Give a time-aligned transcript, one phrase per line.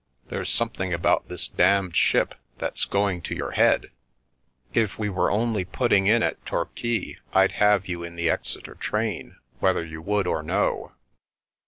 [0.29, 3.91] There's something about this damned ship that's going to your head.
[4.73, 8.15] If The Milky Way we were only putting in at Torquay I'd have you in
[8.15, 10.93] the Exeter train whether you would or no."